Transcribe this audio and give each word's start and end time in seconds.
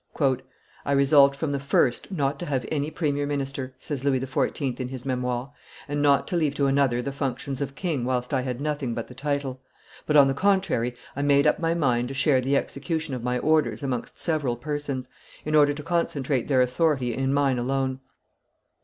"I 0.83 0.93
resolved 0.93 1.35
from 1.35 1.51
the 1.51 1.59
first 1.59 2.09
not 2.11 2.39
to 2.39 2.47
have 2.47 2.65
any 2.71 2.89
premier 2.89 3.27
minister," 3.27 3.75
says 3.77 4.03
Louis 4.03 4.19
XIV. 4.19 4.79
in 4.79 4.87
his 4.87 5.05
Memoires, 5.05 5.49
"and 5.87 6.01
not 6.01 6.27
to 6.29 6.35
leave 6.35 6.55
to 6.55 6.65
another 6.65 7.03
the 7.03 7.11
functions 7.11 7.61
of 7.61 7.75
king 7.75 8.03
whilst 8.03 8.33
I 8.33 8.41
had 8.41 8.59
nothing 8.59 8.95
but 8.95 9.05
the 9.05 9.13
title. 9.13 9.61
But, 10.07 10.15
on 10.17 10.25
the 10.27 10.33
contrary, 10.33 10.95
I 11.15 11.21
made 11.21 11.45
up 11.45 11.59
my 11.59 11.75
mind 11.75 12.07
to 12.07 12.15
share 12.15 12.41
the 12.41 12.57
execution 12.57 13.13
of 13.13 13.21
my 13.21 13.37
orders 13.37 13.83
amongst 13.83 14.19
several 14.19 14.57
persons, 14.57 15.07
in 15.45 15.53
order 15.53 15.71
to 15.71 15.83
concentrate 15.83 16.47
their 16.47 16.63
authority 16.63 17.13
in 17.13 17.31
my 17.31 17.51
own 17.51 17.59
alone. 17.59 17.99